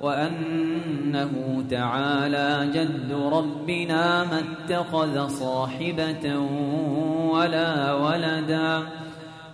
[0.00, 6.38] وأنه تعالى جد ربنا ما اتخذ صاحبة
[7.30, 8.82] ولا ولدا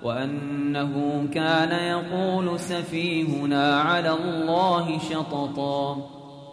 [0.03, 5.97] وأنه كان يقول سفيهنا على الله شططا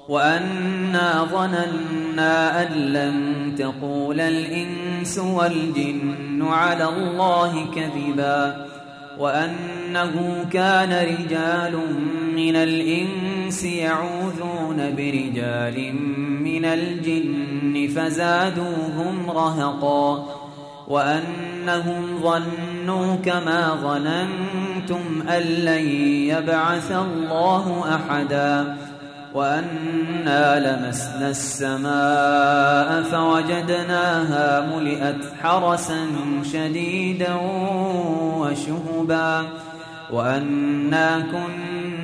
[0.09, 8.65] وأنا ظننا أن لن تقول الإنس والجن على الله كذبا
[9.19, 11.79] وأنه كان رجال
[12.35, 13.32] من الإنس
[13.63, 15.95] يعوذون برجال
[16.43, 20.25] من الجن فزادوهم رهقا
[20.87, 25.87] وأنهم ظنوا كما ظننتم أن لن
[26.27, 28.77] يبعث الله أحدا
[29.33, 35.97] وأنا لمسنا السماء فوجدناها ملئت حرسا
[36.53, 37.35] شديدا
[38.37, 39.47] وشهبا
[40.11, 41.72] وأنا كنا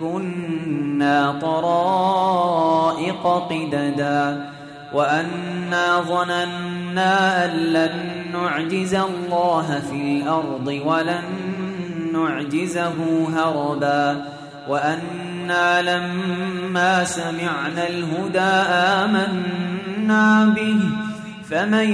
[0.00, 4.50] كنا طرائق قددا
[4.94, 11.22] وأنا ظننا أن لن نعجز الله في الأرض ولن
[12.12, 12.94] نعجزه
[13.36, 14.24] هربا
[14.68, 18.38] وأنا لما سمعنا الهدى
[18.98, 20.80] آمنا به
[21.50, 21.88] فمن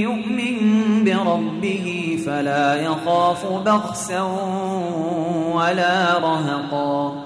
[0.00, 0.58] يؤمن
[1.04, 4.20] بربه فلا يخاف بخسا
[5.52, 7.25] ولا رهقا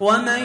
[0.00, 0.42] ومن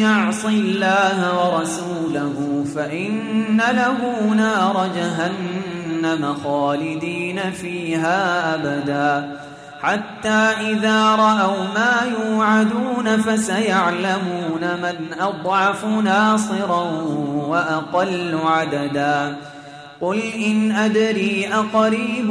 [0.00, 9.36] يعص الله ورسوله فإن له نار جهنم خالدين فيها أبدا
[9.82, 16.82] حتى إذا رأوا ما يوعدون فسيعلمون من أضعف ناصرا
[17.48, 19.36] وأقل عددا
[20.00, 22.30] قل إن أدري أقريب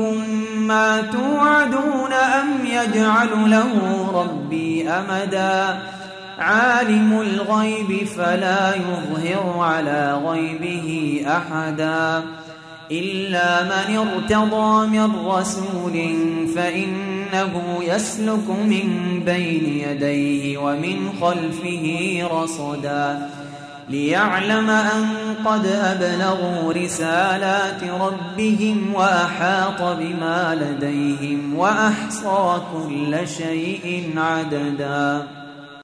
[0.56, 3.72] ما توعدون أم يجعل له
[4.14, 5.80] ربي أمدا
[6.42, 12.24] عالم الغيب فلا يظهر على غيبه أحدا
[12.92, 16.16] إلا من ارتضى من رسول
[16.56, 23.30] فإنه يسلك من بين يديه ومن خلفه رصدا
[23.90, 25.06] ليعلم أن
[25.46, 35.28] قد أبلغوا رسالات ربهم وأحاط بما لديهم وأحصى كل شيء عددا